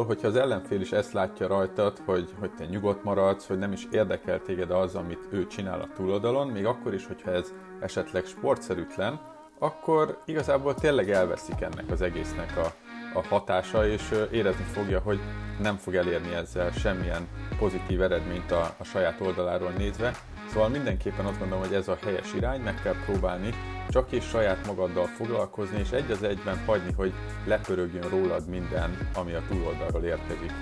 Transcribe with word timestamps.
Hogyha 0.00 0.26
az 0.26 0.36
ellenfél 0.36 0.80
is 0.80 0.92
ezt 0.92 1.12
látja 1.12 1.46
rajtad, 1.46 1.98
hogy, 2.04 2.34
hogy 2.38 2.50
te 2.54 2.64
nyugodt 2.64 3.04
maradsz, 3.04 3.46
hogy 3.46 3.58
nem 3.58 3.72
is 3.72 3.86
érdekel 3.90 4.40
téged 4.42 4.70
az, 4.70 4.94
amit 4.94 5.28
ő 5.30 5.46
csinál 5.46 5.80
a 5.80 5.88
túloldalon, 5.94 6.48
még 6.48 6.66
akkor 6.66 6.94
is, 6.94 7.06
hogyha 7.06 7.30
ez 7.30 7.52
esetleg 7.80 8.24
sportszerűtlen, 8.24 9.20
akkor 9.58 10.18
igazából 10.24 10.74
tényleg 10.74 11.10
elveszik 11.10 11.60
ennek 11.60 11.90
az 11.90 12.02
egésznek 12.02 12.56
a, 12.56 12.72
a 13.18 13.26
hatása, 13.26 13.86
és 13.86 14.26
érezni 14.30 14.64
fogja, 14.64 15.00
hogy 15.00 15.20
nem 15.60 15.76
fog 15.76 15.94
elérni 15.94 16.34
ezzel 16.34 16.70
semmilyen 16.70 17.28
pozitív 17.58 18.02
eredményt 18.02 18.50
a, 18.50 18.74
a 18.78 18.84
saját 18.84 19.20
oldaláról 19.20 19.70
nézve. 19.70 20.12
Szóval 20.52 20.68
mindenképpen 20.68 21.24
azt 21.24 21.38
gondolom, 21.38 21.64
hogy 21.64 21.74
ez 21.74 21.88
a 21.88 21.98
helyes 22.02 22.34
irány, 22.34 22.60
meg 22.60 22.80
kell 22.82 22.94
próbálni 23.04 23.50
csak 23.92 24.12
és 24.12 24.24
saját 24.24 24.66
magaddal 24.66 25.06
foglalkozni, 25.06 25.78
és 25.78 25.90
egy 25.90 26.10
az 26.10 26.22
egyben 26.22 26.64
hagyni, 26.64 26.92
hogy 26.92 27.12
lepörögjön 27.46 28.08
rólad 28.08 28.48
minden, 28.48 29.10
ami 29.14 29.32
a 29.32 29.42
túloldalról 29.48 30.04
érkezik. 30.04 30.52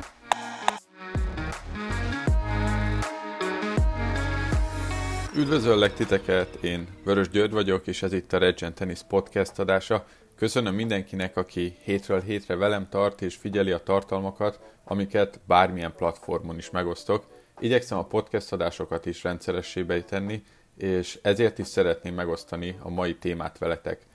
Üdvözöllek 5.36 5.94
titeket, 5.94 6.54
én 6.54 6.86
Vörös 7.04 7.28
György 7.28 7.52
vagyok, 7.52 7.86
és 7.86 8.02
ez 8.02 8.12
itt 8.12 8.32
a 8.32 8.38
Regent 8.38 8.74
Tennis 8.74 9.00
Podcast 9.08 9.58
adása. 9.58 10.04
Köszönöm 10.36 10.74
mindenkinek, 10.74 11.36
aki 11.36 11.76
hétről 11.82 12.20
hétre 12.20 12.56
velem 12.56 12.88
tart 12.88 13.22
és 13.22 13.34
figyeli 13.34 13.70
a 13.70 13.78
tartalmakat, 13.78 14.60
amiket 14.84 15.40
bármilyen 15.46 15.92
platformon 15.96 16.56
is 16.58 16.70
megosztok. 16.70 17.24
Igyekszem 17.60 17.98
a 17.98 18.04
podcast 18.04 18.52
adásokat 18.52 19.06
is 19.06 19.22
rendszeressébe 19.22 20.02
tenni, 20.02 20.42
és 20.82 21.18
ezért 21.22 21.58
is 21.58 21.66
szeretném 21.66 22.14
megosztani 22.14 22.78
a 22.82 22.90
mai 22.90 23.16
témát 23.16 23.58
veletek. 23.58 24.06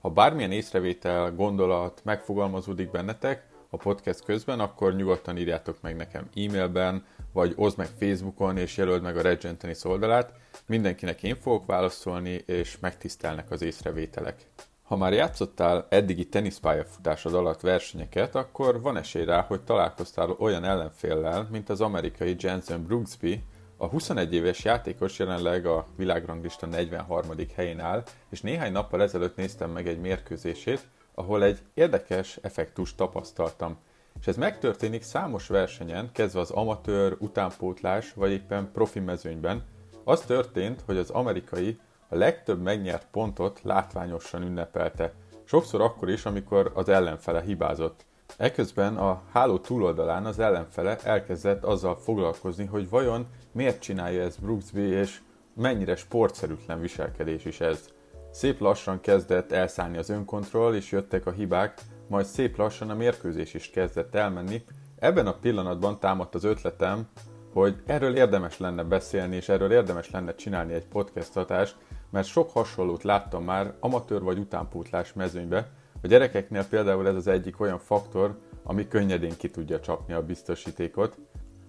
Ha 0.00 0.10
bármilyen 0.10 0.52
észrevétel, 0.52 1.32
gondolat 1.32 2.00
megfogalmazódik 2.04 2.90
bennetek 2.90 3.46
a 3.70 3.76
podcast 3.76 4.24
közben, 4.24 4.60
akkor 4.60 4.94
nyugodtan 4.94 5.38
írjátok 5.38 5.76
meg 5.80 5.96
nekem 5.96 6.28
e-mailben, 6.34 7.04
vagy 7.32 7.52
oszd 7.56 7.78
meg 7.78 7.88
Facebookon, 7.98 8.56
és 8.56 8.76
jelöld 8.76 9.02
meg 9.02 9.16
a 9.16 9.22
Regent 9.22 9.58
Tennis 9.58 9.84
oldalát. 9.84 10.32
Mindenkinek 10.66 11.22
én 11.22 11.36
fogok 11.36 11.66
válaszolni, 11.66 12.42
és 12.46 12.78
megtisztelnek 12.80 13.50
az 13.50 13.62
észrevételek. 13.62 14.46
Ha 14.82 14.96
már 14.96 15.12
játszottál 15.12 15.86
eddigi 15.88 16.28
teniszpályafutásod 16.28 17.34
alatt 17.34 17.60
versenyeket, 17.60 18.34
akkor 18.34 18.80
van 18.80 18.96
esély 18.96 19.24
rá, 19.24 19.40
hogy 19.40 19.60
találkoztál 19.60 20.30
olyan 20.30 20.64
ellenféllel, 20.64 21.48
mint 21.50 21.68
az 21.68 21.80
amerikai 21.80 22.36
Jensen 22.38 22.82
Brooksby, 22.82 23.42
a 23.84 23.88
21 23.88 24.34
éves 24.34 24.64
játékos 24.64 25.18
jelenleg 25.18 25.66
a 25.66 25.86
világranglista 25.96 26.66
43. 26.66 27.30
helyén 27.54 27.80
áll, 27.80 28.02
és 28.30 28.40
néhány 28.40 28.72
nappal 28.72 29.02
ezelőtt 29.02 29.36
néztem 29.36 29.70
meg 29.70 29.88
egy 29.88 30.00
mérkőzését, 30.00 30.88
ahol 31.14 31.44
egy 31.44 31.58
érdekes 31.74 32.38
effektust 32.42 32.96
tapasztaltam. 32.96 33.76
És 34.20 34.26
ez 34.26 34.36
megtörténik 34.36 35.02
számos 35.02 35.46
versenyen, 35.46 36.10
kezdve 36.12 36.40
az 36.40 36.50
amatőr, 36.50 37.16
utánpótlás 37.18 38.12
vagy 38.12 38.30
éppen 38.30 38.70
profi 38.72 39.00
mezőnyben. 39.00 39.64
Az 40.04 40.20
történt, 40.20 40.82
hogy 40.86 40.96
az 40.96 41.10
amerikai 41.10 41.78
a 42.08 42.16
legtöbb 42.16 42.62
megnyert 42.62 43.06
pontot 43.10 43.60
látványosan 43.62 44.42
ünnepelte. 44.42 45.12
Sokszor 45.44 45.80
akkor 45.80 46.10
is, 46.10 46.24
amikor 46.24 46.70
az 46.74 46.88
ellenfele 46.88 47.40
hibázott. 47.40 48.04
Eközben 48.36 48.96
a 48.96 49.22
háló 49.32 49.58
túloldalán 49.58 50.26
az 50.26 50.38
ellenfele 50.38 50.98
elkezdett 51.02 51.64
azzal 51.64 51.96
foglalkozni, 51.96 52.64
hogy 52.64 52.88
vajon 52.88 53.26
miért 53.52 53.80
csinálja 53.80 54.22
ez 54.22 54.36
Brooksby, 54.36 54.82
és 54.82 55.20
mennyire 55.54 55.96
sportszerűtlen 55.96 56.80
viselkedés 56.80 57.44
is 57.44 57.60
ez. 57.60 57.88
Szép 58.30 58.60
lassan 58.60 59.00
kezdett 59.00 59.52
elszállni 59.52 59.96
az 59.98 60.10
önkontroll, 60.10 60.74
és 60.74 60.90
jöttek 60.90 61.26
a 61.26 61.30
hibák, 61.30 61.80
majd 62.08 62.26
szép 62.26 62.56
lassan 62.56 62.90
a 62.90 62.94
mérkőzés 62.94 63.54
is 63.54 63.70
kezdett 63.70 64.14
elmenni. 64.14 64.64
Ebben 64.98 65.26
a 65.26 65.38
pillanatban 65.38 65.98
támadt 65.98 66.34
az 66.34 66.44
ötletem, 66.44 67.08
hogy 67.52 67.82
erről 67.86 68.16
érdemes 68.16 68.58
lenne 68.58 68.82
beszélni, 68.82 69.36
és 69.36 69.48
erről 69.48 69.72
érdemes 69.72 70.10
lenne 70.10 70.34
csinálni 70.34 70.72
egy 70.72 70.86
podcastot, 70.86 71.76
mert 72.10 72.26
sok 72.26 72.50
hasonlót 72.50 73.02
láttam 73.02 73.44
már 73.44 73.74
amatőr 73.80 74.22
vagy 74.22 74.38
utánpótlás 74.38 75.12
mezőnybe, 75.12 75.70
a 76.04 76.06
gyerekeknél 76.06 76.66
például 76.66 77.08
ez 77.08 77.14
az 77.14 77.26
egyik 77.26 77.60
olyan 77.60 77.78
faktor, 77.78 78.38
ami 78.62 78.88
könnyedén 78.88 79.36
ki 79.36 79.50
tudja 79.50 79.80
csapni 79.80 80.14
a 80.14 80.24
biztosítékot. 80.24 81.18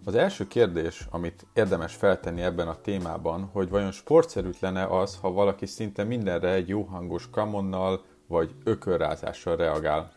Az 0.05 0.15
első 0.15 0.47
kérdés, 0.47 1.07
amit 1.09 1.45
érdemes 1.53 1.95
feltenni 1.95 2.41
ebben 2.41 2.67
a 2.67 2.81
témában, 2.81 3.49
hogy 3.51 3.69
vajon 3.69 3.91
sportszerűtlene 3.91 4.85
az, 4.85 5.17
ha 5.21 5.31
valaki 5.31 5.65
szinte 5.65 6.03
mindenre 6.03 6.53
egy 6.53 6.67
jó 6.67 6.81
hangos 6.81 7.29
kamonnal 7.29 8.03
vagy 8.27 8.55
ökörrázással 8.63 9.55
reagál. 9.55 10.11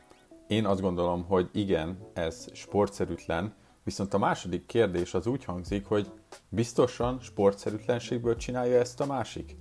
Én 0.47 0.67
azt 0.67 0.81
gondolom, 0.81 1.25
hogy 1.25 1.49
igen, 1.53 1.99
ez 2.15 2.47
sportszerűtlen, 2.53 3.55
viszont 3.85 4.15
a 4.15 4.19
második 4.19 4.67
kérdés 4.67 5.15
az 5.15 5.27
úgy 5.27 5.45
hangzik, 5.45 5.87
hogy 5.87 6.11
biztosan 6.49 7.19
sportszerűtlenségből 7.21 8.37
csinálja 8.37 8.79
ezt 8.79 9.01
a 9.01 9.07
másik? 9.07 9.57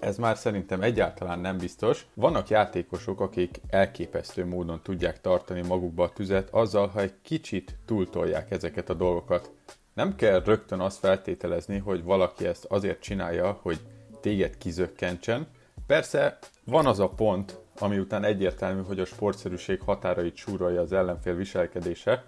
Ez 0.00 0.16
már 0.16 0.36
szerintem 0.36 0.82
egyáltalán 0.82 1.38
nem 1.38 1.58
biztos. 1.58 2.06
Vannak 2.14 2.48
játékosok, 2.48 3.20
akik 3.20 3.60
elképesztő 3.68 4.46
módon 4.46 4.80
tudják 4.82 5.20
tartani 5.20 5.62
magukba 5.66 6.04
a 6.04 6.12
tüzet 6.12 6.48
azzal, 6.50 6.86
ha 6.86 7.00
egy 7.00 7.14
kicsit 7.22 7.78
túltolják 7.84 8.50
ezeket 8.50 8.90
a 8.90 8.94
dolgokat. 8.94 9.50
Nem 9.94 10.14
kell 10.14 10.42
rögtön 10.44 10.80
azt 10.80 10.98
feltételezni, 10.98 11.78
hogy 11.78 12.02
valaki 12.02 12.46
ezt 12.46 12.64
azért 12.64 13.00
csinálja, 13.00 13.58
hogy 13.62 13.80
téged 14.20 14.58
kizökkentsen. 14.58 15.46
Persze 15.86 16.38
van 16.64 16.86
az 16.86 16.98
a 16.98 17.08
pont, 17.08 17.58
ami 17.78 17.98
után 17.98 18.24
egyértelmű, 18.24 18.82
hogy 18.82 19.00
a 19.00 19.04
sportszerűség 19.04 19.80
határait 19.80 20.36
súrolja 20.36 20.80
az 20.80 20.92
ellenfél 20.92 21.34
viselkedése. 21.34 22.24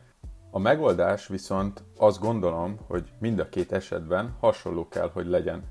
A 0.50 0.58
megoldás 0.58 1.26
viszont 1.26 1.82
azt 1.96 2.20
gondolom, 2.20 2.78
hogy 2.86 3.08
mind 3.18 3.38
a 3.38 3.48
két 3.48 3.72
esetben 3.72 4.36
hasonló 4.40 4.88
kell, 4.88 5.10
hogy 5.12 5.26
legyen. 5.26 5.62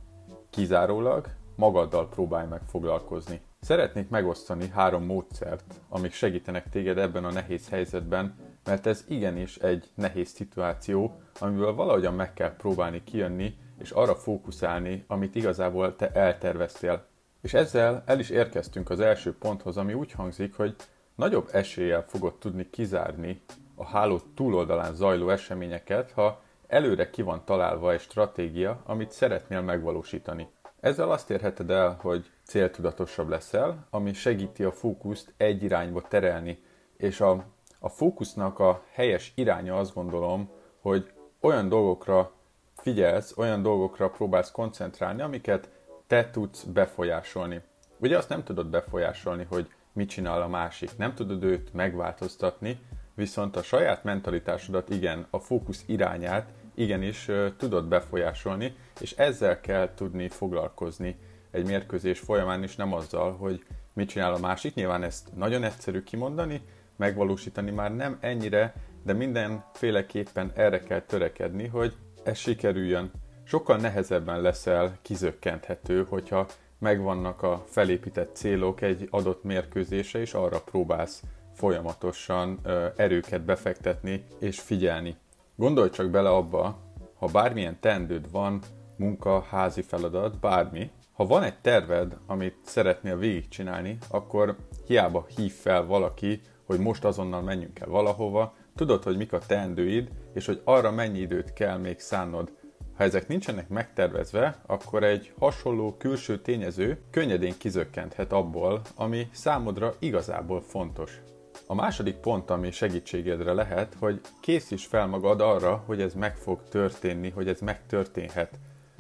Kizárólag 0.50 1.28
magaddal 1.58 2.10
próbálj 2.10 2.48
meg 2.48 2.62
foglalkozni. 2.70 3.42
Szeretnék 3.60 4.10
megosztani 4.10 4.68
három 4.68 5.04
módszert, 5.04 5.74
amik 5.90 6.12
segítenek 6.12 6.70
téged 6.70 6.98
ebben 6.98 7.26
a 7.26 7.32
nehéz 7.32 7.70
helyzetben, 7.70 8.36
mert 8.64 8.86
ez 8.86 9.06
igenis 9.08 9.58
egy 9.58 9.90
nehéz 9.96 10.30
szituáció, 10.30 11.20
amiből 11.40 11.76
valahogyan 11.76 12.14
meg 12.14 12.34
kell 12.34 12.56
próbálni 12.56 13.04
kijönni, 13.04 13.56
és 13.80 13.92
arra 13.92 14.16
fókuszálni, 14.16 15.04
amit 15.08 15.36
igazából 15.36 15.96
te 15.96 16.12
elterveztél. 16.12 17.06
És 17.42 17.54
ezzel 17.54 18.04
el 18.06 18.20
is 18.20 18.30
érkeztünk 18.30 18.90
az 18.90 19.00
első 19.00 19.38
ponthoz, 19.38 19.78
ami 19.78 19.94
úgy 19.94 20.12
hangzik, 20.12 20.56
hogy 20.56 20.76
nagyobb 21.16 21.50
eséllyel 21.52 22.06
fogod 22.08 22.38
tudni 22.38 22.70
kizárni 22.70 23.42
a 23.76 23.86
háló 23.86 24.20
túloldalán 24.36 24.96
zajló 24.96 25.30
eseményeket, 25.30 26.12
ha 26.12 26.42
előre 26.68 27.10
ki 27.10 27.22
van 27.22 27.42
találva 27.46 27.92
egy 27.92 28.00
stratégia, 28.00 28.82
amit 28.86 29.12
szeretnél 29.12 29.62
megvalósítani. 29.62 30.48
Ezzel 30.80 31.12
azt 31.12 31.30
érheted 31.30 31.70
el, 31.70 31.98
hogy 32.02 32.32
céltudatosabb 32.44 33.30
leszel, 33.30 33.88
ami 33.90 34.14
segíti 34.14 34.64
a 34.64 34.72
fókuszt 34.72 35.34
egy 35.38 35.64
irányba 35.64 36.02
terelni, 36.02 36.64
és 36.98 37.22
a, 37.22 37.46
a 37.80 37.90
fókusznak 37.90 38.60
a 38.60 38.84
helyes 38.92 39.32
iránya 39.36 39.78
azt 39.78 39.94
gondolom, 39.94 40.50
hogy 40.82 41.12
olyan 41.40 41.70
dolgokra 41.70 42.32
figyelsz, 42.76 43.38
olyan 43.38 43.62
dolgokra 43.62 44.10
próbálsz 44.10 44.52
koncentrálni, 44.52 45.22
amiket 45.22 45.70
te 46.08 46.30
tudsz 46.30 46.64
befolyásolni. 46.64 47.62
Ugye 47.98 48.18
azt 48.18 48.30
nem 48.30 48.44
tudod 48.44 48.68
befolyásolni, 48.68 49.46
hogy 49.50 49.68
mit 49.94 50.10
csinál 50.10 50.42
a 50.42 50.48
másik, 50.48 50.98
nem 50.98 51.14
tudod 51.14 51.44
őt 51.44 51.74
megváltoztatni, 51.74 52.80
viszont 53.14 53.56
a 53.56 53.64
saját 53.64 54.04
mentalitásodat 54.04 54.90
igen, 54.90 55.28
a 55.30 55.40
fókusz 55.40 55.84
irányát 55.86 56.54
igenis 56.78 57.30
tudod 57.58 57.88
befolyásolni, 57.88 58.76
és 59.00 59.12
ezzel 59.12 59.62
kell 59.62 59.94
tudni 59.94 60.30
foglalkozni 60.30 61.16
egy 61.52 61.66
mérkőzés 61.66 62.20
folyamán 62.20 62.64
is, 62.64 62.76
nem 62.76 62.94
azzal, 62.94 63.36
hogy 63.36 63.66
mit 63.94 64.10
csinál 64.10 64.34
a 64.34 64.40
másik. 64.40 64.74
Nyilván 64.74 65.04
ezt 65.04 65.36
nagyon 65.36 65.64
egyszerű 65.64 66.04
kimondani, 66.04 66.62
megvalósítani 66.96 67.72
már 67.72 67.96
nem 67.96 68.18
ennyire, 68.20 68.74
de 69.04 69.14
mindenféleképpen 69.14 70.52
erre 70.56 70.80
kell 70.80 71.02
törekedni, 71.02 71.68
hogy 71.68 71.96
ez 72.24 72.38
sikerüljön. 72.38 73.12
Sokkal 73.44 73.78
nehezebben 73.78 74.42
leszel 74.42 74.98
kizökkenthető, 75.02 76.06
hogyha 76.10 76.48
megvannak 76.80 77.44
a 77.44 77.64
felépített 77.68 78.36
célok 78.36 78.82
egy 78.82 79.08
adott 79.12 79.44
mérkőzésre, 79.44 80.20
és 80.20 80.34
arra 80.34 80.62
próbálsz 80.62 81.24
folyamatosan 81.54 82.60
erőket 82.96 83.42
befektetni 83.42 84.24
és 84.40 84.60
figyelni. 84.60 85.16
Gondolj 85.60 85.90
csak 85.90 86.10
bele 86.10 86.30
abba, 86.30 86.78
ha 87.16 87.28
bármilyen 87.28 87.78
tendőd 87.80 88.32
van, 88.32 88.62
munka, 88.98 89.42
házi 89.42 89.82
feladat, 89.82 90.40
bármi, 90.40 90.92
ha 91.12 91.26
van 91.26 91.44
egy 91.44 91.60
terved, 91.62 92.18
amit 92.26 92.56
szeretnél 92.62 93.18
végigcsinálni, 93.18 93.98
akkor 94.10 94.56
hiába 94.86 95.26
hív 95.36 95.52
fel 95.54 95.86
valaki, 95.86 96.42
hogy 96.66 96.80
most 96.80 97.06
azonnal 97.06 97.42
menjünk 97.42 97.80
el 97.80 97.88
valahova, 97.88 98.54
tudod, 98.76 99.04
hogy 99.04 99.18
mik 99.18 99.34
a 99.34 99.40
teendőid, 99.40 100.10
és 100.34 100.46
hogy 100.46 100.62
arra 100.64 100.92
mennyi 100.92 101.20
időt 101.20 101.54
kell 101.54 101.78
még 101.78 102.00
szánnod. 102.00 102.52
Ha 102.96 103.04
ezek 103.04 103.28
nincsenek 103.28 103.70
megtervezve, 103.70 104.62
akkor 104.66 105.04
egy 105.04 105.34
hasonló 105.40 105.96
külső 105.98 106.42
tényező 106.42 107.02
könnyedén 107.12 107.58
kizökkenthet 107.58 108.32
abból, 108.32 108.82
ami 108.96 109.28
számodra 109.32 109.94
igazából 110.00 110.62
fontos. 110.62 111.22
A 111.70 111.76
második 111.76 112.16
pont, 112.16 112.50
ami 112.50 112.72
segítségedre 112.72 113.54
lehet, 113.54 113.96
hogy 114.00 114.22
készíts 114.42 114.88
fel 114.88 115.08
magad 115.08 115.42
arra, 115.42 115.84
hogy 115.86 116.02
ez 116.02 116.14
meg 116.14 116.38
fog 116.38 116.64
történni, 116.70 117.30
hogy 117.30 117.48
ez 117.48 117.60
megtörténhet. 117.60 118.60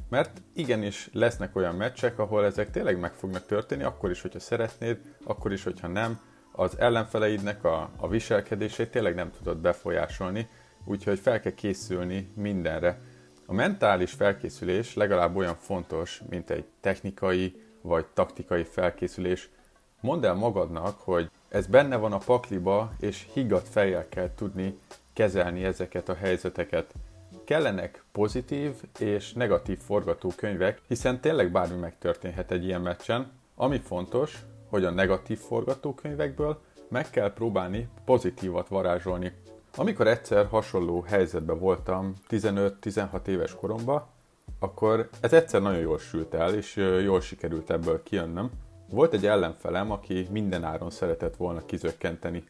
Mert 0.09 0.41
igenis 0.53 1.09
lesznek 1.13 1.55
olyan 1.55 1.75
meccsek, 1.75 2.19
ahol 2.19 2.45
ezek 2.45 2.71
tényleg 2.71 2.99
meg 2.99 3.13
fognak 3.13 3.45
történni, 3.45 3.83
akkor 3.83 4.09
is, 4.09 4.21
hogyha 4.21 4.39
szeretnéd, 4.39 4.99
akkor 5.23 5.51
is, 5.51 5.63
hogyha 5.63 5.87
nem. 5.87 6.19
Az 6.51 6.79
ellenfeleidnek 6.79 7.63
a, 7.63 7.89
a 7.97 8.07
viselkedését 8.07 8.91
tényleg 8.91 9.15
nem 9.15 9.31
tudod 9.31 9.57
befolyásolni, 9.57 10.49
úgyhogy 10.85 11.19
fel 11.19 11.39
kell 11.39 11.53
készülni 11.53 12.31
mindenre. 12.35 13.01
A 13.45 13.53
mentális 13.53 14.11
felkészülés 14.11 14.95
legalább 14.95 15.35
olyan 15.35 15.55
fontos, 15.55 16.21
mint 16.29 16.49
egy 16.49 16.65
technikai 16.81 17.61
vagy 17.81 18.05
taktikai 18.05 18.63
felkészülés. 18.63 19.49
Mondd 20.01 20.25
el 20.25 20.33
magadnak, 20.33 20.99
hogy 20.99 21.29
ez 21.49 21.67
benne 21.67 21.95
van 21.95 22.13
a 22.13 22.17
pakliba, 22.17 22.91
és 22.99 23.27
higgadt 23.33 23.67
fejjel 23.67 24.09
kell 24.09 24.29
tudni 24.35 24.79
kezelni 25.13 25.63
ezeket 25.63 26.09
a 26.09 26.15
helyzeteket. 26.15 26.93
Kellenek 27.43 28.03
pozitív 28.11 28.71
és 28.99 29.33
negatív 29.33 29.79
forgatókönyvek, 29.79 30.81
hiszen 30.87 31.21
tényleg 31.21 31.51
bármi 31.51 31.79
megtörténhet 31.79 32.51
egy 32.51 32.63
ilyen 32.63 32.81
meccsen. 32.81 33.31
Ami 33.55 33.79
fontos, 33.79 34.45
hogy 34.69 34.85
a 34.85 34.89
negatív 34.91 35.39
forgatókönyvekből 35.39 36.61
meg 36.89 37.09
kell 37.09 37.33
próbálni 37.33 37.87
pozitívat 38.05 38.67
varázsolni. 38.67 39.31
Amikor 39.75 40.07
egyszer 40.07 40.45
hasonló 40.45 41.01
helyzetben 41.01 41.59
voltam 41.59 42.13
15-16 42.29 43.27
éves 43.27 43.55
koromban, 43.55 44.05
akkor 44.59 45.09
ez 45.19 45.33
egyszer 45.33 45.61
nagyon 45.61 45.79
jól 45.79 45.99
sült 45.99 46.33
el, 46.33 46.53
és 46.53 46.75
jól 47.03 47.21
sikerült 47.21 47.69
ebből 47.69 48.03
kijönnöm. 48.03 48.51
Volt 48.89 49.13
egy 49.13 49.25
ellenfelem, 49.25 49.91
aki 49.91 50.27
minden 50.31 50.63
áron 50.63 50.89
szeretett 50.89 51.35
volna 51.35 51.65
kizökkenteni. 51.65 52.43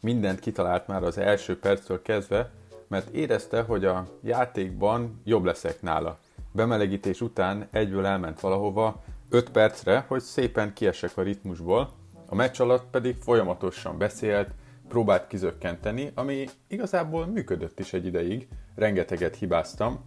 Mindent 0.00 0.40
kitalált 0.40 0.86
már 0.86 1.02
az 1.02 1.18
első 1.18 1.58
perctől 1.58 2.02
kezdve, 2.02 2.50
mert 2.88 3.14
érezte, 3.14 3.62
hogy 3.62 3.84
a 3.84 4.06
játékban 4.22 5.20
jobb 5.24 5.44
leszek 5.44 5.82
nála. 5.82 6.18
Bemelegítés 6.52 7.20
után 7.20 7.68
egyből 7.70 8.06
elment 8.06 8.40
valahova 8.40 9.02
5 9.28 9.50
percre, 9.50 10.04
hogy 10.08 10.20
szépen 10.20 10.72
kiesek 10.72 11.16
a 11.16 11.22
ritmusból, 11.22 11.92
a 12.26 12.34
meccs 12.34 12.60
alatt 12.60 12.90
pedig 12.90 13.16
folyamatosan 13.16 13.98
beszélt, 13.98 14.50
próbált 14.88 15.26
kizökkenteni, 15.26 16.10
ami 16.14 16.48
igazából 16.66 17.26
működött 17.26 17.78
is 17.78 17.92
egy 17.92 18.06
ideig, 18.06 18.48
rengeteget 18.74 19.36
hibáztam, 19.36 20.04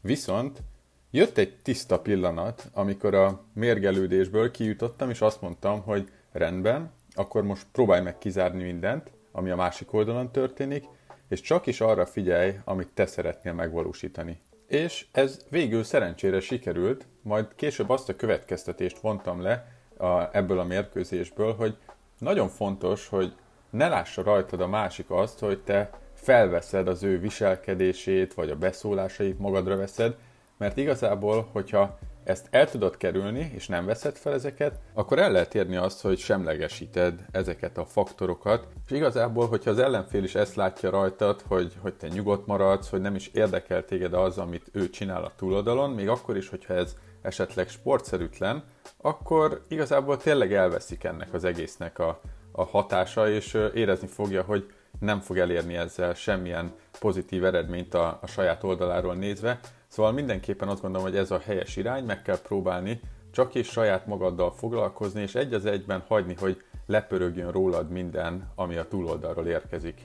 viszont 0.00 0.62
jött 1.12 1.38
egy 1.38 1.56
tiszta 1.62 2.00
pillanat, 2.00 2.70
amikor 2.72 3.14
a 3.14 3.42
mérgelődésből 3.54 4.50
kijutottam, 4.50 5.10
és 5.10 5.20
azt 5.20 5.40
mondtam, 5.40 5.82
hogy 5.82 6.08
rendben, 6.32 6.92
akkor 7.14 7.42
most 7.42 7.66
próbálj 7.72 8.02
meg 8.02 8.18
kizárni 8.18 8.62
mindent, 8.62 9.10
ami 9.32 9.50
a 9.50 9.56
másik 9.56 9.92
oldalon 9.92 10.30
történik, 10.30 10.84
és 11.28 11.40
csak 11.40 11.66
is 11.66 11.80
arra 11.80 12.06
figyelj, 12.06 12.54
amit 12.64 12.88
te 12.94 13.06
szeretnél 13.06 13.52
megvalósítani. 13.52 14.40
És 14.66 15.06
ez 15.12 15.46
végül 15.48 15.84
szerencsére 15.84 16.40
sikerült, 16.40 17.06
majd 17.22 17.46
később 17.54 17.90
azt 17.90 18.08
a 18.08 18.16
következtetést 18.16 18.98
vontam 18.98 19.40
le 19.40 19.66
a, 19.96 20.36
ebből 20.36 20.58
a 20.58 20.64
mérkőzésből, 20.64 21.54
hogy 21.54 21.76
nagyon 22.18 22.48
fontos, 22.48 23.08
hogy 23.08 23.34
ne 23.70 23.88
lássa 23.88 24.22
rajtad 24.22 24.60
a 24.60 24.68
másik 24.68 25.10
azt, 25.10 25.38
hogy 25.38 25.60
te 25.60 25.90
felveszed 26.14 26.88
az 26.88 27.02
ő 27.02 27.18
viselkedését, 27.18 28.34
vagy 28.34 28.50
a 28.50 28.56
beszólásait 28.56 29.38
magadra 29.38 29.76
veszed, 29.76 30.16
mert 30.62 30.76
igazából, 30.76 31.48
hogyha 31.52 31.98
ezt 32.24 32.46
el 32.50 32.70
tudod 32.70 32.96
kerülni, 32.96 33.50
és 33.54 33.68
nem 33.68 33.86
veszed 33.86 34.16
fel 34.16 34.32
ezeket, 34.32 34.78
akkor 34.94 35.18
el 35.18 35.32
lehet 35.32 35.54
érni 35.54 35.76
azt, 35.76 36.00
hogy 36.00 36.18
semlegesíted 36.18 37.24
ezeket 37.30 37.78
a 37.78 37.84
faktorokat, 37.84 38.66
és 38.86 38.96
igazából, 38.96 39.48
hogyha 39.48 39.70
az 39.70 39.78
ellenfél 39.78 40.24
is 40.24 40.34
ezt 40.34 40.54
látja 40.54 40.90
rajtad, 40.90 41.42
hogy, 41.46 41.72
hogy 41.80 41.94
te 41.94 42.08
nyugodt 42.08 42.46
maradsz, 42.46 42.88
hogy 42.90 43.00
nem 43.00 43.14
is 43.14 43.26
érdekel 43.26 43.84
téged 43.84 44.14
az, 44.14 44.38
amit 44.38 44.70
ő 44.72 44.90
csinál 44.90 45.24
a 45.24 45.32
túloldalon, 45.36 45.90
még 45.90 46.08
akkor 46.08 46.36
is, 46.36 46.48
hogyha 46.48 46.74
ez 46.74 46.96
esetleg 47.22 47.68
sportszerűtlen, 47.68 48.64
akkor 48.96 49.62
igazából 49.68 50.16
tényleg 50.16 50.52
elveszik 50.52 51.04
ennek 51.04 51.34
az 51.34 51.44
egésznek 51.44 51.98
a, 51.98 52.20
a 52.52 52.64
hatása, 52.64 53.28
és 53.28 53.58
érezni 53.74 54.06
fogja, 54.06 54.42
hogy 54.42 54.72
nem 55.00 55.20
fog 55.20 55.38
elérni 55.38 55.76
ezzel 55.76 56.14
semmilyen 56.14 56.72
pozitív 56.98 57.44
eredményt 57.44 57.94
a, 57.94 58.18
a 58.22 58.26
saját 58.26 58.62
oldaláról 58.62 59.14
nézve. 59.14 59.60
Szóval 59.92 60.12
mindenképpen 60.12 60.68
azt 60.68 60.80
gondolom, 60.80 61.06
hogy 61.06 61.16
ez 61.16 61.30
a 61.30 61.38
helyes 61.38 61.76
irány, 61.76 62.04
meg 62.04 62.22
kell 62.22 62.40
próbálni 62.40 63.00
csak 63.30 63.54
és 63.54 63.68
saját 63.68 64.06
magaddal 64.06 64.52
foglalkozni, 64.52 65.20
és 65.22 65.34
egy 65.34 65.54
az 65.54 65.66
egyben 65.66 66.04
hagyni, 66.08 66.34
hogy 66.38 66.62
lepörögjön 66.86 67.50
rólad 67.50 67.90
minden, 67.90 68.50
ami 68.54 68.76
a 68.76 68.88
túloldalról 68.88 69.46
érkezik. 69.46 70.00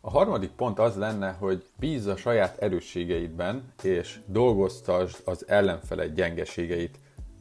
A 0.00 0.10
harmadik 0.10 0.50
pont 0.50 0.78
az 0.78 0.96
lenne, 0.96 1.30
hogy 1.30 1.64
bízz 1.78 2.06
a 2.06 2.16
saját 2.16 2.62
erősségeidben, 2.62 3.72
és 3.82 4.20
dolgoztasd 4.26 5.20
az 5.24 5.48
ellenfeled 5.48 6.14
gyengeségeit. 6.14 6.98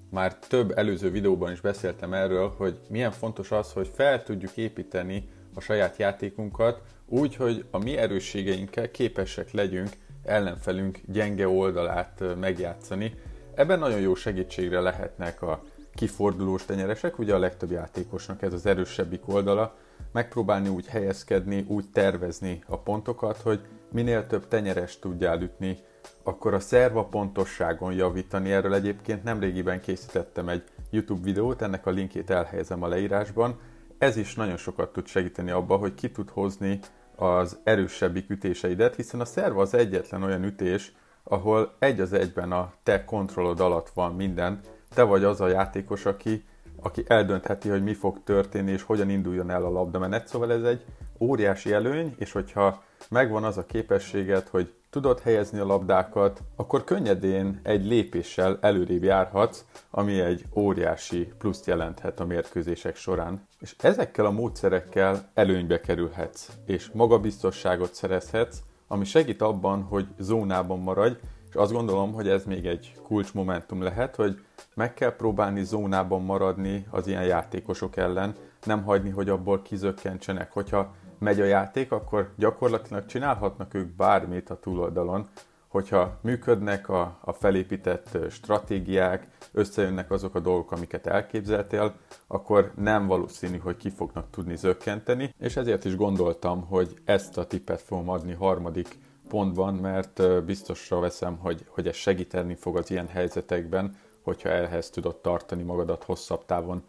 Már 0.10 0.38
több 0.38 0.72
előző 0.78 1.12
videóban 1.12 1.52
is 1.52 1.62
beszéltem 1.62 2.14
erről, 2.14 2.54
hogy 2.58 2.80
milyen 2.90 3.12
fontos 3.12 3.52
az, 3.52 3.74
hogy 3.74 3.92
fel 3.94 4.24
tudjuk 4.24 4.58
építeni 4.58 5.30
a 5.54 5.60
saját 5.60 5.98
játékunkat 5.98 6.82
úgy, 7.06 7.36
hogy 7.36 7.66
a 7.72 7.78
mi 7.78 7.98
erősségeinkkel 7.98 8.92
képesek 8.92 9.52
legyünk 9.52 9.90
ellenfelünk 10.24 11.00
gyenge 11.06 11.48
oldalát 11.48 12.24
megjátszani. 12.40 13.16
Ebben 13.56 13.80
nagyon 13.80 14.00
jó 14.00 14.16
segítségre 14.16 14.80
lehetnek 14.80 15.42
a 15.42 15.64
kifordulós 15.94 16.66
tenyeresek, 16.66 17.20
ugye 17.20 17.34
a 17.34 17.40
legtöbb 17.40 17.72
játékosnak 17.72 18.42
ez 18.42 18.54
az 18.54 18.66
erősebbik 18.66 19.28
oldala, 19.28 19.76
megpróbálni 20.12 20.68
úgy 20.68 20.88
helyezkedni, 20.88 21.66
úgy 21.68 21.90
tervezni 21.94 22.64
a 22.68 22.78
pontokat, 22.78 23.38
hogy 23.38 23.60
minél 23.92 24.28
több 24.28 24.48
tenyeres 24.48 25.00
tudjál 25.00 25.42
ütni, 25.42 25.78
akkor 26.24 26.54
a 26.54 26.60
szerva 26.60 27.06
pontosságon 27.06 27.94
javítani. 27.94 28.52
Erről 28.52 28.74
egyébként 28.74 29.24
nemrégiben 29.24 29.82
készítettem 29.82 30.50
egy 30.50 30.64
YouTube 30.90 31.24
videót, 31.24 31.62
ennek 31.62 31.86
a 31.86 31.92
linkét 31.92 32.30
elhelyezem 32.30 32.84
a 32.84 32.88
leírásban. 32.88 33.60
Ez 33.98 34.18
is 34.18 34.36
nagyon 34.36 34.58
sokat 34.58 34.94
tud 34.94 35.08
segíteni 35.08 35.52
abba, 35.52 35.78
hogy 35.78 35.94
ki 35.94 36.12
tud 36.12 36.30
hozni 36.30 36.80
az 37.16 37.60
erősebbik 37.64 38.30
ütéseidet, 38.30 38.96
hiszen 38.96 39.20
a 39.20 39.26
szerva 39.26 39.62
az 39.62 39.74
egyetlen 39.74 40.24
olyan 40.24 40.44
ütés, 40.44 40.94
ahol 41.24 41.76
egy 41.80 42.00
az 42.00 42.14
egyben 42.14 42.52
a 42.52 42.74
te 42.84 43.06
kontrollod 43.06 43.60
alatt 43.60 43.90
van 43.90 44.16
minden, 44.16 44.60
te 44.94 45.04
vagy 45.04 45.24
az 45.24 45.42
a 45.42 45.48
játékos, 45.48 46.06
aki, 46.06 46.46
aki 46.82 47.04
eldöntheti, 47.08 47.70
hogy 47.70 47.84
mi 47.84 47.94
fog 47.94 48.24
történni, 48.24 48.72
és 48.72 48.84
hogyan 48.84 49.10
induljon 49.10 49.50
el 49.50 49.66
a 49.66 49.70
labdamenet. 49.70 50.28
Szóval 50.28 50.52
ez 50.52 50.64
egy 50.64 50.86
óriási 51.20 51.74
előny, 51.74 52.16
és 52.18 52.32
hogyha 52.32 52.84
megvan 53.10 53.44
az 53.44 53.58
a 53.58 53.66
képességed, 53.66 54.48
hogy 54.48 54.74
tudod 54.90 55.20
helyezni 55.20 55.60
a 55.60 55.66
labdákat, 55.66 56.42
akkor 56.56 56.84
könnyedén 56.84 57.60
egy 57.64 57.86
lépéssel 57.86 58.58
előrébb 58.62 59.04
járhatsz, 59.04 59.66
ami 59.90 60.20
egy 60.20 60.46
óriási 60.56 61.34
pluszt 61.38 61.66
jelenthet 61.66 62.20
a 62.20 62.26
mérkőzések 62.26 62.96
során. 62.96 63.48
És 63.60 63.76
ezekkel 63.80 64.26
a 64.26 64.32
módszerekkel 64.32 65.30
előnybe 65.34 65.80
kerülhetsz, 65.80 66.50
és 66.66 66.90
magabiztosságot 66.94 67.94
szerezhetsz, 67.94 68.58
ami 68.88 69.06
segít 69.06 69.42
abban, 69.42 69.82
hogy 69.82 70.08
zónában 70.20 70.80
maradj, 70.80 71.18
és 71.50 71.56
azt 71.56 71.72
gondolom, 71.72 72.14
hogy 72.14 72.28
ez 72.28 72.44
még 72.44 72.66
egy 72.66 72.96
kulcsmomentum 73.04 73.82
lehet, 73.82 74.16
hogy 74.16 74.40
meg 74.74 74.94
kell 74.94 75.16
próbálni 75.16 75.64
zónában 75.64 76.22
maradni 76.22 76.86
az 76.90 77.08
ilyen 77.08 77.26
játékosok 77.26 77.98
ellen, 77.98 78.36
nem 78.64 78.84
hagyni, 78.84 79.10
hogy 79.10 79.30
abból 79.30 79.62
kizökkentsenek. 79.62 80.52
Hogyha 80.52 80.96
megy 81.24 81.42
a 81.42 81.46
játék, 81.46 81.92
akkor 81.92 82.34
gyakorlatilag 82.38 83.06
csinálhatnak 83.06 83.74
ők 83.74 83.88
bármit 83.96 84.50
a 84.50 84.60
túloldalon, 84.60 85.28
hogyha 85.68 86.18
működnek 86.22 86.90
a, 86.90 87.18
a 87.22 87.34
felépített 87.34 88.18
stratégiák, 88.30 89.28
összejönnek 89.52 90.12
azok 90.12 90.36
a 90.36 90.40
dolgok, 90.40 90.72
amiket 90.72 91.08
elképzeltél, 91.08 91.94
akkor 92.28 92.72
nem 92.76 93.08
valószínű, 93.08 93.58
hogy 93.58 93.78
ki 93.78 93.90
fognak 93.90 94.30
tudni 94.30 94.56
zökkenteni, 94.56 95.34
és 95.40 95.56
ezért 95.56 95.86
is 95.86 95.96
gondoltam, 95.96 96.62
hogy 96.68 96.94
ezt 97.06 97.38
a 97.38 97.48
tippet 97.48 97.82
fogom 97.82 98.10
adni 98.10 98.34
harmadik 98.34 98.98
pontban, 99.30 99.74
mert 99.74 100.44
biztosra 100.46 101.00
veszem, 101.00 101.38
hogy, 101.38 101.66
hogy 101.68 101.88
ez 101.88 101.96
segíteni 101.96 102.56
fog 102.56 102.78
az 102.78 102.92
ilyen 102.92 103.08
helyzetekben, 103.08 103.96
hogyha 104.24 104.50
ehhez 104.50 104.90
tudod 104.90 105.16
tartani 105.16 105.64
magadat 105.64 106.04
hosszabb 106.04 106.46
távon. 106.46 106.84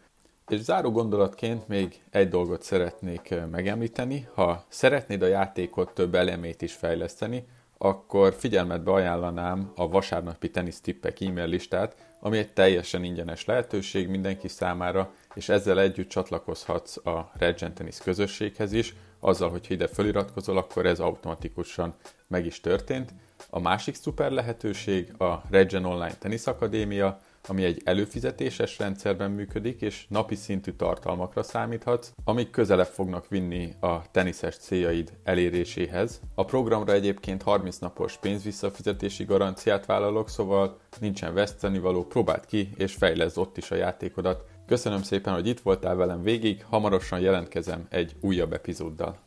És 0.47 0.59
záró 0.59 0.91
gondolatként 0.91 1.67
még 1.67 2.03
egy 2.09 2.29
dolgot 2.29 2.63
szeretnék 2.63 3.33
megemlíteni. 3.51 4.27
Ha 4.33 4.65
szeretnéd 4.67 5.21
a 5.21 5.27
játékot 5.27 5.93
több 5.93 6.15
elemét 6.15 6.61
is 6.61 6.73
fejleszteni, 6.73 7.47
akkor 7.77 8.33
figyelmetbe 8.33 8.91
ajánlanám 8.91 9.71
a 9.75 9.87
vasárnapi 9.87 10.49
tenisztippek 10.49 11.21
e-mail 11.21 11.47
listát, 11.47 11.95
ami 12.19 12.37
egy 12.37 12.53
teljesen 12.53 13.03
ingyenes 13.03 13.45
lehetőség 13.45 14.07
mindenki 14.07 14.47
számára, 14.47 15.13
és 15.33 15.49
ezzel 15.49 15.79
együtt 15.79 16.09
csatlakozhatsz 16.09 17.05
a 17.05 17.31
Regent 17.37 17.73
Tennis 17.73 17.97
közösséghez 17.97 18.71
is, 18.71 18.95
azzal, 19.19 19.49
hogy 19.49 19.65
ide 19.69 19.87
feliratkozol, 19.87 20.57
akkor 20.57 20.85
ez 20.85 20.99
automatikusan 20.99 21.95
meg 22.27 22.45
is 22.45 22.59
történt. 22.59 23.13
A 23.49 23.59
másik 23.59 23.95
szuper 23.95 24.31
lehetőség 24.31 25.21
a 25.21 25.41
Regen 25.49 25.85
Online 25.85 26.13
Tennis 26.13 26.45
Akadémia, 26.45 27.19
ami 27.47 27.63
egy 27.63 27.81
előfizetéses 27.83 28.77
rendszerben 28.79 29.31
működik, 29.31 29.81
és 29.81 30.05
napi 30.09 30.35
szintű 30.35 30.71
tartalmakra 30.71 31.43
számíthatsz, 31.43 32.11
amik 32.23 32.49
közelebb 32.49 32.87
fognak 32.87 33.27
vinni 33.27 33.73
a 33.79 34.11
teniszes 34.11 34.55
céljaid 34.55 35.13
eléréséhez. 35.23 36.21
A 36.35 36.45
programra 36.45 36.93
egyébként 36.93 37.41
30 37.41 37.77
napos 37.77 38.17
pénzvisszafizetési 38.17 39.23
garanciát 39.23 39.85
vállalok, 39.85 40.29
szóval 40.29 40.79
nincsen 40.99 41.33
veszteni 41.33 41.79
való, 41.79 42.05
próbáld 42.05 42.45
ki, 42.45 42.69
és 42.75 42.93
fejleszd 42.93 43.37
ott 43.37 43.57
is 43.57 43.71
a 43.71 43.75
játékodat. 43.75 44.45
Köszönöm 44.65 45.01
szépen, 45.01 45.33
hogy 45.33 45.47
itt 45.47 45.59
voltál 45.59 45.95
velem 45.95 46.21
végig, 46.21 46.63
hamarosan 46.69 47.19
jelentkezem 47.19 47.85
egy 47.89 48.15
újabb 48.21 48.53
epizóddal. 48.53 49.24